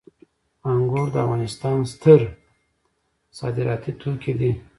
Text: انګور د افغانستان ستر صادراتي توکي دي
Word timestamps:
انګور 0.71 1.07
د 1.11 1.15
افغانستان 1.25 1.77
ستر 1.93 2.21
صادراتي 3.37 3.91
توکي 4.01 4.33
دي 4.39 4.51